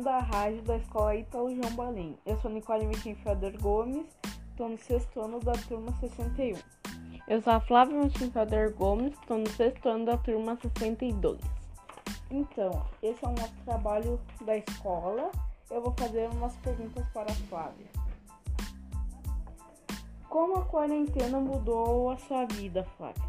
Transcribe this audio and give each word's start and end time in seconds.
ouvindo 0.00 0.08
a 0.08 0.18
rádio 0.18 0.62
da 0.62 0.76
escola 0.76 1.14
Ítalo 1.14 1.54
João 1.54 1.72
Balim. 1.74 2.16
Eu 2.24 2.38
sou 2.38 2.50
Nicole 2.50 2.86
Michim 2.86 3.14
Felder 3.16 3.60
Gomes, 3.60 4.06
estou 4.50 4.70
no 4.70 4.78
sexto 4.78 5.20
ano 5.20 5.40
da 5.40 5.52
turma 5.52 5.92
61. 6.00 6.58
Eu 7.28 7.42
sou 7.42 7.52
a 7.52 7.60
Flávia 7.60 7.98
Michim 7.98 8.30
Felder 8.30 8.74
Gomes, 8.74 9.12
estou 9.12 9.38
no 9.38 9.48
sexto 9.50 9.88
ano 9.90 10.06
da 10.06 10.16
turma 10.16 10.56
62. 10.56 11.38
Então, 12.30 12.82
esse 13.02 13.22
é 13.22 13.28
o 13.28 13.32
nosso 13.32 13.54
trabalho 13.66 14.18
da 14.40 14.56
escola. 14.56 15.30
Eu 15.70 15.82
vou 15.82 15.92
fazer 15.98 16.30
umas 16.30 16.56
perguntas 16.56 17.06
para 17.12 17.30
a 17.30 17.34
Flávia. 17.34 17.86
Como 20.30 20.56
a 20.56 20.64
quarentena 20.64 21.38
mudou 21.38 22.10
a 22.10 22.16
sua 22.16 22.46
vida, 22.46 22.84
Flávia? 22.96 23.22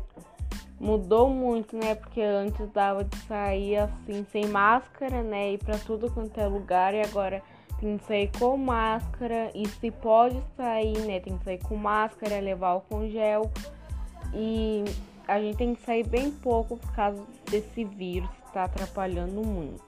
Mudou 0.81 1.29
muito, 1.29 1.77
né? 1.77 1.93
Porque 1.93 2.19
antes 2.19 2.67
dava 2.71 3.03
de 3.03 3.15
sair 3.27 3.77
assim 3.77 4.25
sem 4.31 4.47
máscara, 4.47 5.21
né? 5.21 5.53
Ir 5.53 5.59
pra 5.59 5.77
tudo 5.77 6.09
quanto 6.09 6.35
é 6.39 6.47
lugar 6.47 6.95
e 6.95 7.01
agora 7.01 7.43
tem 7.79 7.99
que 7.99 8.05
sair 8.05 8.31
com 8.39 8.57
máscara 8.57 9.51
e 9.53 9.67
se 9.67 9.91
pode 9.91 10.41
sair, 10.57 10.97
né? 11.05 11.19
Tem 11.19 11.37
que 11.37 11.43
sair 11.43 11.59
com 11.59 11.75
máscara, 11.75 12.39
levar 12.39 12.69
álcool 12.69 13.07
gel 13.09 13.51
e 14.33 14.83
a 15.27 15.39
gente 15.39 15.57
tem 15.57 15.75
que 15.75 15.85
sair 15.85 16.03
bem 16.03 16.31
pouco 16.31 16.77
por 16.77 16.91
causa 16.93 17.23
desse 17.51 17.83
vírus 17.85 18.29
que 18.29 18.51
tá 18.51 18.63
atrapalhando 18.63 19.45
muito. 19.45 19.83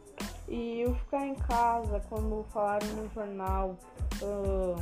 E 0.47 0.85
o 0.87 0.93
ficar 0.93 1.25
em 1.25 1.33
casa, 1.33 2.03
quando 2.07 2.45
falaram 2.53 2.85
no 2.89 3.09
jornal, 3.15 3.75
uh, 4.21 4.75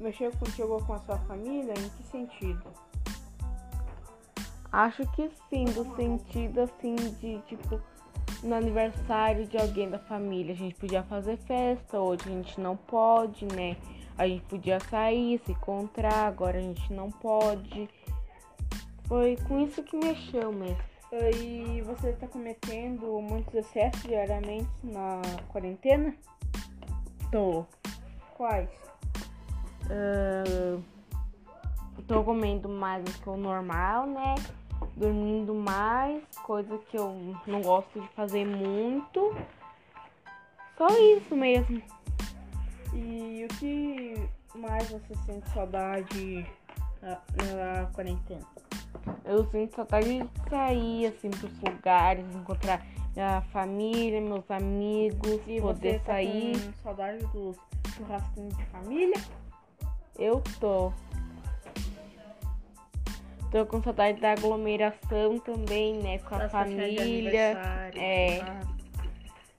mexeu 0.00 0.32
contigo 0.32 0.84
com 0.84 0.94
a 0.94 0.98
sua 0.98 1.18
família, 1.18 1.72
em 1.72 1.88
que 1.88 2.02
sentido? 2.10 2.64
Acho 4.76 5.10
que 5.12 5.30
sim, 5.48 5.64
do 5.64 5.96
sentido 5.96 6.60
assim 6.60 6.96
de 6.96 7.38
tipo 7.46 7.80
no 8.42 8.54
aniversário 8.54 9.46
de 9.46 9.56
alguém 9.56 9.88
da 9.88 9.98
família. 9.98 10.52
A 10.52 10.56
gente 10.56 10.74
podia 10.74 11.02
fazer 11.02 11.38
festa, 11.38 11.98
hoje 11.98 12.24
a 12.26 12.30
gente 12.30 12.60
não 12.60 12.76
pode, 12.76 13.46
né? 13.46 13.78
A 14.18 14.28
gente 14.28 14.44
podia 14.44 14.78
sair, 14.78 15.40
se 15.46 15.52
encontrar, 15.52 16.26
agora 16.26 16.58
a 16.58 16.60
gente 16.60 16.92
não 16.92 17.10
pode. 17.10 17.88
Foi 19.08 19.38
com 19.48 19.64
isso 19.64 19.82
que 19.82 19.96
mexeu 19.96 20.52
mesmo. 20.52 20.76
E 21.42 21.80
você 21.80 22.10
está 22.10 22.28
cometendo 22.28 23.18
muitos 23.22 23.54
excessos 23.54 24.02
diariamente 24.02 24.68
na 24.84 25.22
quarentena? 25.48 26.14
Tô. 27.32 27.64
Quais? 28.34 28.68
Uh, 29.86 30.82
tô 32.06 32.22
comendo 32.22 32.68
mais 32.68 33.02
do 33.02 33.12
que 33.12 33.30
o 33.30 33.38
normal, 33.38 34.06
né? 34.06 34.34
Dormindo 34.96 35.54
mais, 35.54 36.22
coisa 36.42 36.78
que 36.90 36.96
eu 36.96 37.36
não 37.46 37.60
gosto 37.60 38.00
de 38.00 38.08
fazer 38.08 38.46
muito. 38.46 39.36
Só 40.76 40.88
isso 40.88 41.36
mesmo. 41.36 41.82
E 42.92 43.44
o 43.44 43.54
que 43.58 44.28
mais 44.54 44.88
você 44.90 45.14
sente 45.26 45.48
saudade 45.50 46.46
na, 47.02 47.20
na 47.54 47.86
quarentena? 47.92 48.46
Eu 49.24 49.44
sinto 49.50 49.76
saudade 49.76 50.22
de 50.22 50.50
sair 50.50 51.06
assim 51.06 51.30
pros 51.30 51.52
lugares, 51.60 52.24
encontrar 52.34 52.84
minha 53.14 53.40
família, 53.52 54.20
meus 54.20 54.50
amigos, 54.50 55.40
e 55.46 55.60
poder 55.60 56.00
tá 56.00 56.12
sair. 56.12 56.56
Saudade 56.82 57.24
dos 57.26 57.56
churrasquinhos 57.96 58.56
de 58.56 58.64
família? 58.66 59.16
Eu 60.18 60.42
tô. 60.60 60.92
Tô 63.56 63.64
com 63.64 63.82
saudade 63.82 64.20
da 64.20 64.32
aglomeração 64.32 65.38
também, 65.38 65.94
né? 66.02 66.18
Com 66.18 66.34
a 66.34 66.38
Das 66.40 66.52
família. 66.52 67.58
É. 67.96 68.42
Ah. 68.42 68.60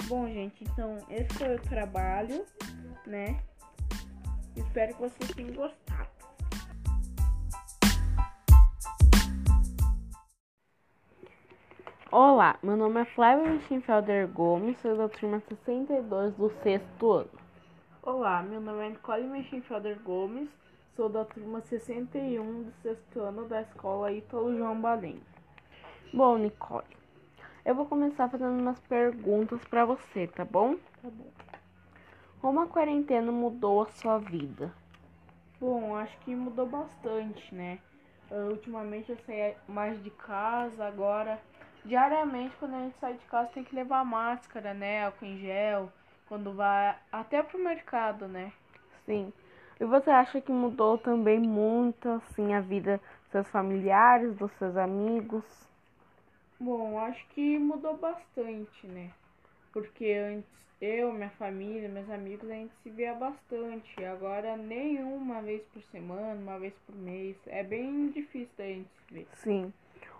Bom, 0.04 0.28
gente, 0.28 0.64
então 0.64 1.00
esse 1.10 1.34
foi 1.34 1.56
o 1.56 1.62
trabalho, 1.64 2.46
né? 3.08 3.42
Espero 4.56 4.94
que 4.94 5.02
vocês 5.02 5.32
tenham 5.32 5.52
gostado. 5.52 6.10
Olá, 12.12 12.60
meu 12.62 12.78
nome 12.78 13.02
é 13.02 13.06
Flávia 13.06 13.50
Mischenfelder 13.50 14.28
Gomes, 14.28 14.80
sou 14.80 14.96
da 14.96 15.10
turma 15.10 15.42
62 15.50 16.36
do 16.36 16.52
sexto 16.62 17.12
ano. 17.14 17.32
Olá, 18.04 18.44
meu 18.44 18.62
nome 18.62 18.86
é 18.86 18.90
Nicole 18.92 19.24
Mischenfelder 19.24 20.00
Gomes, 20.04 20.50
Sou 20.98 21.10
da 21.10 21.24
turma 21.24 21.62
61 21.62 22.64
do 22.64 22.72
sexto 22.82 23.20
ano 23.20 23.48
da 23.48 23.62
escola 23.62 24.12
Ítalo 24.12 24.58
João 24.58 24.82
Balim. 24.82 25.22
Bom, 26.12 26.40
Nicole, 26.40 26.88
eu 27.64 27.76
vou 27.76 27.86
começar 27.86 28.28
fazendo 28.28 28.60
umas 28.60 28.80
perguntas 28.80 29.64
para 29.66 29.86
você, 29.86 30.26
tá 30.26 30.44
bom? 30.44 30.74
Tá 31.00 31.08
bom. 31.12 31.32
Como 32.42 32.60
a 32.60 32.66
quarentena 32.66 33.32
mudou 33.32 33.84
a 33.84 33.92
sua 33.92 34.18
vida? 34.18 34.74
Bom, 35.60 35.96
acho 35.96 36.18
que 36.22 36.34
mudou 36.34 36.66
bastante, 36.66 37.54
né? 37.54 37.78
Uh, 38.32 38.50
ultimamente 38.50 39.12
eu 39.12 39.18
saí 39.24 39.56
mais 39.68 40.04
de 40.04 40.10
casa, 40.10 40.84
agora 40.84 41.40
diariamente 41.86 42.56
quando 42.58 42.74
a 42.74 42.80
gente 42.80 42.98
sai 43.00 43.14
de 43.14 43.26
casa 43.26 43.52
tem 43.54 43.64
que 43.64 43.76
levar 43.76 44.04
máscara, 44.04 44.74
né? 44.74 45.06
Álcool 45.06 45.26
em 45.26 45.38
gel, 45.38 45.92
quando 46.28 46.54
vai 46.54 46.98
até 47.12 47.44
pro 47.44 47.64
mercado, 47.64 48.28
né? 48.28 48.52
Sim. 49.06 49.32
E 49.80 49.86
você 49.86 50.10
acha 50.10 50.42
que 50.42 50.52
mudou 50.52 50.98
também 50.98 51.40
muito 51.40 52.10
assim 52.10 52.54
a 52.54 52.62
vida 52.62 53.00
dos 53.24 53.32
seus 53.32 53.48
familiares, 53.50 54.36
dos 54.36 54.52
seus 54.54 54.76
amigos? 54.76 55.44
Bom, 56.60 56.98
acho 57.00 57.26
que 57.30 57.60
mudou 57.60 57.96
bastante, 57.96 58.88
né? 58.88 59.12
Porque 59.72 60.12
antes 60.14 60.58
eu, 60.82 61.12
minha 61.12 61.30
família, 61.32 61.90
meus 61.90 62.10
amigos, 62.10 62.50
a 62.50 62.54
gente 62.54 62.74
se 62.84 62.90
via 62.90 63.14
bastante. 63.14 64.04
Agora 64.06 64.56
nem 64.56 65.04
uma 65.04 65.42
vez 65.42 65.64
por 65.74 65.82
semana, 65.84 66.40
uma 66.40 66.60
vez 66.60 66.74
por 66.86 66.96
mês. 66.96 67.36
É 67.48 67.64
bem 67.64 68.10
difícil 68.10 68.50
da 68.58 68.66
gente 68.66 68.90
se 68.90 69.14
ver. 69.14 69.28
Sim. 69.34 69.74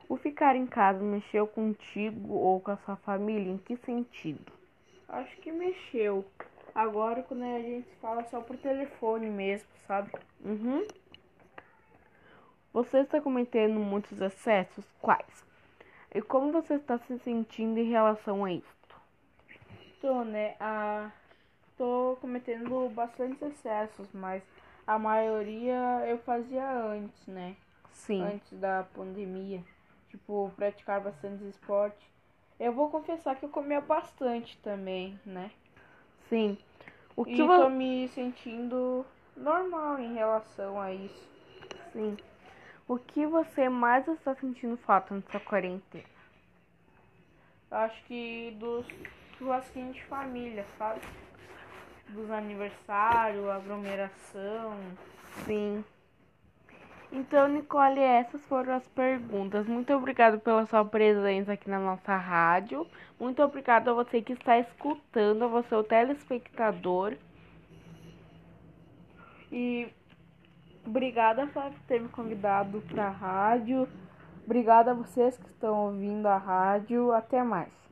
O 0.10 0.18
ficar 0.18 0.56
em 0.56 0.66
casa 0.66 1.04
mexeu 1.04 1.46
contigo 1.46 2.34
ou 2.34 2.60
com 2.60 2.72
a 2.72 2.78
sua 2.78 2.96
família? 2.96 3.52
Em 3.52 3.58
que 3.58 3.78
sentido? 3.78 4.52
Acho 5.10 5.36
que 5.38 5.52
mexeu. 5.52 6.26
Agora 6.78 7.24
quando 7.24 7.42
a 7.42 7.60
gente 7.60 7.90
fala 7.96 8.24
só 8.26 8.40
por 8.40 8.56
telefone 8.56 9.32
mesmo, 9.32 9.68
sabe? 9.88 10.12
Uhum. 10.46 10.86
Você 12.72 13.00
está 13.00 13.20
cometendo 13.20 13.80
muitos 13.80 14.22
excessos? 14.22 14.86
Quais? 15.02 15.44
E 16.14 16.22
como 16.22 16.52
você 16.52 16.76
está 16.76 17.00
se 17.00 17.18
sentindo 17.18 17.80
em 17.80 17.90
relação 17.90 18.46
a 18.46 18.54
isso? 18.54 18.78
Tô, 20.00 20.24
né? 20.24 20.56
Ah, 20.60 21.10
tô 21.80 22.16
cometendo 22.22 22.88
bastantes 22.90 23.42
excessos, 23.42 24.08
mas 24.14 24.44
a 24.86 25.00
maioria 25.00 26.06
eu 26.08 26.20
fazia 26.20 26.64
antes, 26.72 27.26
né? 27.26 27.56
Sim. 27.92 28.22
Antes 28.22 28.52
da 28.60 28.86
pandemia. 28.94 29.64
Tipo, 30.10 30.52
praticar 30.56 31.02
bastante 31.02 31.44
esporte. 31.46 32.08
Eu 32.60 32.72
vou 32.72 32.92
confessar 32.92 33.36
que 33.36 33.46
eu 33.46 33.50
comia 33.50 33.82
bastante 33.82 34.56
também, 34.60 35.20
né? 35.26 35.50
Sim. 36.30 36.56
O 37.18 37.26
que 37.26 37.42
e 37.42 37.48
tô 37.48 37.68
me 37.68 38.08
sentindo 38.10 39.04
normal 39.36 39.98
em 39.98 40.14
relação 40.14 40.80
a 40.80 40.94
isso. 40.94 41.28
Sim. 41.92 42.16
O 42.88 43.00
que 43.00 43.26
você 43.26 43.68
mais 43.68 44.08
está 44.08 44.36
sentindo 44.36 44.78
falta 44.78 45.16
nessa 45.16 45.40
quarentena? 45.40 46.04
Acho 47.72 48.04
que 48.04 48.56
dos 48.60 48.86
churrasquinhos 49.36 49.96
de 49.96 50.04
família, 50.04 50.64
sabe? 50.78 51.02
Dos 52.10 52.30
aniversários, 52.30 53.50
aglomeração. 53.50 54.78
Sim. 55.44 55.84
Então, 57.12 57.48
Nicole, 57.48 58.00
essas 58.00 58.46
foram 58.48 58.74
as 58.74 58.88
perguntas. 58.90 59.66
Muito 59.66 59.94
obrigado 59.94 60.40
pela 60.40 60.66
sua 60.66 60.84
presença 60.84 61.54
aqui 61.54 61.70
na 61.70 61.80
nossa 61.80 62.16
rádio. 62.18 62.86
Muito 63.20 63.42
obrigado 63.42 63.90
a 63.90 63.94
você 63.94 64.22
que 64.22 64.34
está 64.34 64.60
escutando, 64.60 65.46
a 65.46 65.48
você, 65.48 65.74
o 65.74 65.84
telespectador. 65.84 67.16
E 69.52 69.88
obrigada 70.86 71.48
por 71.48 71.72
ter 71.88 72.02
me 72.02 72.10
convidado 72.10 72.82
para 72.90 73.08
a 73.08 73.12
rádio. 73.12 73.88
Obrigada 74.46 74.92
a 74.92 74.94
vocês 74.94 75.38
que 75.38 75.50
estão 75.50 75.88
ouvindo 75.88 76.26
a 76.28 76.38
rádio. 76.38 77.14
Até 77.14 77.42
mais. 77.42 77.87